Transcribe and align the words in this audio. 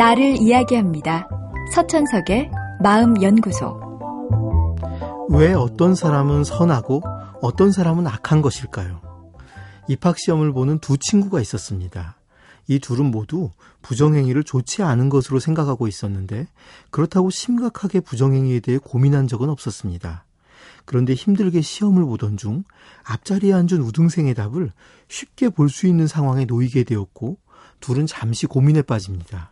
나를 0.00 0.40
이야기합니다. 0.40 1.28
서천석의 1.74 2.50
마음연구소. 2.82 3.78
왜 5.28 5.52
어떤 5.52 5.94
사람은 5.94 6.42
선하고 6.42 7.02
어떤 7.42 7.70
사람은 7.70 8.06
악한 8.06 8.40
것일까요? 8.40 9.02
입학시험을 9.88 10.54
보는 10.54 10.78
두 10.78 10.96
친구가 10.96 11.42
있었습니다. 11.42 12.16
이 12.66 12.78
둘은 12.78 13.10
모두 13.10 13.50
부정행위를 13.82 14.42
좋지 14.42 14.82
않은 14.82 15.10
것으로 15.10 15.38
생각하고 15.38 15.86
있었는데 15.86 16.46
그렇다고 16.88 17.28
심각하게 17.28 18.00
부정행위에 18.00 18.60
대해 18.60 18.78
고민한 18.78 19.28
적은 19.28 19.50
없었습니다. 19.50 20.24
그런데 20.86 21.12
힘들게 21.12 21.60
시험을 21.60 22.06
보던 22.06 22.38
중 22.38 22.64
앞자리에 23.04 23.52
앉은 23.52 23.82
우등생의 23.82 24.32
답을 24.32 24.72
쉽게 25.08 25.50
볼 25.50 25.68
수 25.68 25.86
있는 25.86 26.06
상황에 26.06 26.46
놓이게 26.46 26.84
되었고 26.84 27.36
둘은 27.80 28.06
잠시 28.06 28.46
고민에 28.46 28.80
빠집니다. 28.80 29.50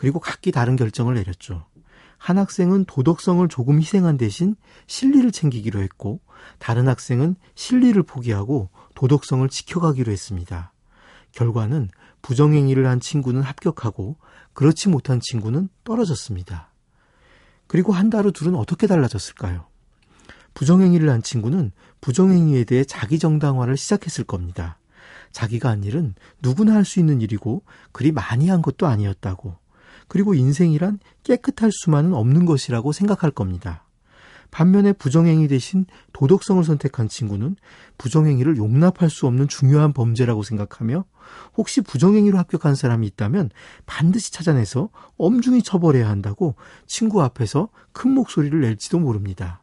그리고 0.00 0.18
각기 0.18 0.50
다른 0.50 0.76
결정을 0.76 1.12
내렸죠. 1.12 1.66
한 2.16 2.38
학생은 2.38 2.86
도덕성을 2.86 3.46
조금 3.48 3.78
희생한 3.78 4.16
대신 4.16 4.56
실리를 4.86 5.30
챙기기로 5.30 5.82
했고 5.82 6.20
다른 6.58 6.88
학생은 6.88 7.36
실리를 7.54 8.02
포기하고 8.04 8.70
도덕성을 8.94 9.46
지켜가기로 9.50 10.10
했습니다. 10.10 10.72
결과는 11.32 11.90
부정행위를 12.22 12.86
한 12.86 12.98
친구는 12.98 13.42
합격하고 13.42 14.16
그렇지 14.54 14.88
못한 14.88 15.20
친구는 15.20 15.68
떨어졌습니다. 15.84 16.72
그리고 17.66 17.92
한 17.92 18.08
달 18.08 18.24
후 18.24 18.32
둘은 18.32 18.54
어떻게 18.54 18.86
달라졌을까요? 18.86 19.66
부정행위를 20.54 21.10
한 21.10 21.22
친구는 21.22 21.72
부정행위에 22.00 22.64
대해 22.64 22.84
자기 22.84 23.18
정당화를 23.18 23.76
시작했을 23.76 24.24
겁니다. 24.24 24.78
자기가 25.32 25.68
한 25.68 25.84
일은 25.84 26.14
누구나 26.40 26.72
할 26.72 26.86
수 26.86 27.00
있는 27.00 27.20
일이고 27.20 27.64
그리 27.92 28.12
많이 28.12 28.48
한 28.48 28.62
것도 28.62 28.86
아니었다고. 28.86 29.60
그리고 30.10 30.34
인생이란 30.34 30.98
깨끗할 31.22 31.70
수만은 31.72 32.14
없는 32.14 32.44
것이라고 32.44 32.90
생각할 32.90 33.30
겁니다. 33.30 33.84
반면에 34.50 34.92
부정행위 34.92 35.46
대신 35.46 35.86
도덕성을 36.12 36.64
선택한 36.64 37.06
친구는 37.06 37.54
부정행위를 37.96 38.56
용납할 38.56 39.08
수 39.08 39.28
없는 39.28 39.46
중요한 39.46 39.92
범죄라고 39.92 40.42
생각하며 40.42 41.04
혹시 41.56 41.80
부정행위로 41.80 42.38
합격한 42.38 42.74
사람이 42.74 43.06
있다면 43.06 43.50
반드시 43.86 44.32
찾아내서 44.32 44.88
엄중히 45.16 45.62
처벌해야 45.62 46.08
한다고 46.08 46.56
친구 46.88 47.22
앞에서 47.22 47.68
큰 47.92 48.10
목소리를 48.10 48.60
낼지도 48.60 48.98
모릅니다. 48.98 49.62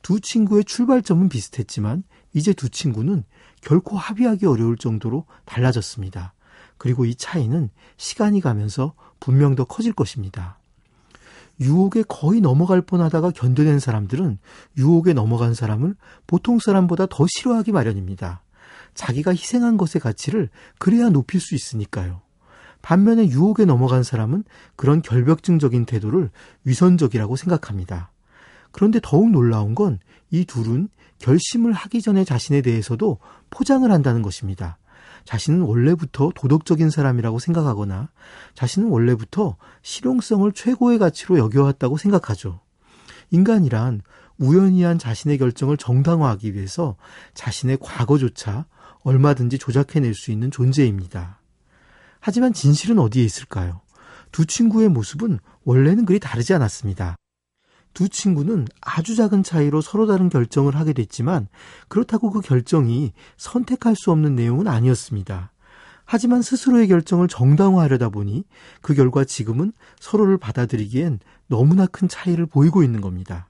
두 0.00 0.20
친구의 0.20 0.62
출발점은 0.62 1.28
비슷했지만 1.28 2.04
이제 2.34 2.52
두 2.52 2.68
친구는 2.68 3.24
결코 3.60 3.96
합의하기 3.96 4.46
어려울 4.46 4.76
정도로 4.76 5.26
달라졌습니다. 5.44 6.34
그리고 6.82 7.04
이 7.04 7.14
차이는 7.14 7.70
시간이 7.96 8.40
가면서 8.40 8.94
분명 9.20 9.54
더 9.54 9.62
커질 9.62 9.92
것입니다. 9.92 10.58
유혹에 11.60 12.02
거의 12.02 12.40
넘어갈 12.40 12.82
뻔하다가 12.82 13.30
견뎌낸 13.30 13.78
사람들은 13.78 14.38
유혹에 14.78 15.12
넘어간 15.12 15.54
사람을 15.54 15.94
보통 16.26 16.58
사람보다 16.58 17.06
더 17.06 17.24
싫어하기 17.28 17.70
마련입니다. 17.70 18.42
자기가 18.94 19.30
희생한 19.30 19.76
것의 19.76 20.00
가치를 20.02 20.50
그래야 20.80 21.08
높일 21.08 21.40
수 21.40 21.54
있으니까요. 21.54 22.20
반면에 22.82 23.28
유혹에 23.28 23.64
넘어간 23.64 24.02
사람은 24.02 24.42
그런 24.74 25.02
결벽증적인 25.02 25.84
태도를 25.84 26.30
위선적이라고 26.64 27.36
생각합니다. 27.36 28.10
그런데 28.72 28.98
더욱 29.00 29.30
놀라운 29.30 29.76
건 29.76 30.00
이 30.32 30.46
둘은 30.46 30.88
결심을 31.18 31.72
하기 31.72 32.02
전에 32.02 32.24
자신에 32.24 32.62
대해서도 32.62 33.18
포장을 33.50 33.88
한다는 33.88 34.22
것입니다. 34.22 34.78
자신은 35.24 35.62
원래부터 35.62 36.32
도덕적인 36.34 36.90
사람이라고 36.90 37.38
생각하거나 37.38 38.08
자신은 38.54 38.88
원래부터 38.88 39.56
실용성을 39.82 40.50
최고의 40.52 40.98
가치로 40.98 41.38
여겨왔다고 41.38 41.96
생각하죠. 41.96 42.60
인간이란 43.30 44.02
우연히 44.38 44.82
한 44.82 44.98
자신의 44.98 45.38
결정을 45.38 45.76
정당화하기 45.76 46.54
위해서 46.54 46.96
자신의 47.34 47.78
과거조차 47.80 48.66
얼마든지 49.02 49.58
조작해낼 49.58 50.14
수 50.14 50.30
있는 50.30 50.50
존재입니다. 50.50 51.40
하지만 52.20 52.52
진실은 52.52 52.98
어디에 52.98 53.24
있을까요? 53.24 53.80
두 54.30 54.46
친구의 54.46 54.88
모습은 54.88 55.38
원래는 55.64 56.06
그리 56.06 56.18
다르지 56.18 56.54
않았습니다. 56.54 57.16
두 57.94 58.08
친구는 58.08 58.66
아주 58.80 59.14
작은 59.14 59.42
차이로 59.42 59.80
서로 59.80 60.06
다른 60.06 60.28
결정을 60.28 60.76
하게 60.76 60.92
됐지만 60.92 61.48
그렇다고 61.88 62.30
그 62.30 62.40
결정이 62.40 63.12
선택할 63.36 63.96
수 63.96 64.10
없는 64.10 64.34
내용은 64.34 64.66
아니었습니다. 64.66 65.52
하지만 66.04 66.42
스스로의 66.42 66.88
결정을 66.88 67.28
정당화하려다 67.28 68.10
보니 68.10 68.44
그 68.80 68.94
결과 68.94 69.24
지금은 69.24 69.72
서로를 70.00 70.36
받아들이기엔 70.38 71.20
너무나 71.46 71.86
큰 71.86 72.08
차이를 72.08 72.46
보이고 72.46 72.82
있는 72.82 73.00
겁니다. 73.00 73.48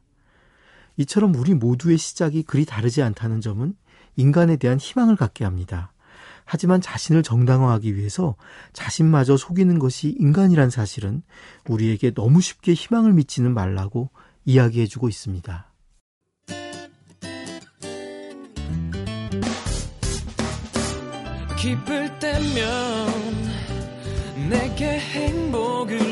이처럼 0.96 1.34
우리 1.34 1.54
모두의 1.54 1.98
시작이 1.98 2.42
그리 2.42 2.64
다르지 2.64 3.02
않다는 3.02 3.40
점은 3.40 3.74
인간에 4.16 4.56
대한 4.56 4.78
희망을 4.78 5.16
갖게 5.16 5.44
합니다. 5.44 5.92
하지만 6.44 6.80
자신을 6.80 7.22
정당화하기 7.22 7.96
위해서 7.96 8.34
자신마저 8.72 9.36
속이는 9.36 9.78
것이 9.78 10.14
인간이란 10.18 10.70
사실은 10.70 11.22
우리에게 11.68 12.12
너무 12.12 12.40
쉽게 12.40 12.74
희망을 12.74 13.12
미치는 13.12 13.54
말라고 13.54 14.10
이야기해주고 14.44 15.08
있습니다. 15.08 15.72
기쁠 21.58 22.18
때면 22.18 23.06
내게 24.50 24.98
행복을 24.98 26.11